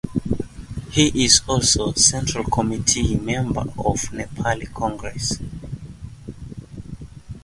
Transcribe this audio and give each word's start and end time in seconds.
He 0.89 1.25
is 1.25 1.41
also 1.47 1.91
central 1.93 2.45
committee 2.45 3.17
member 3.17 3.59
of 3.61 4.09
Nepali 4.11 4.73
Congress. 4.73 5.37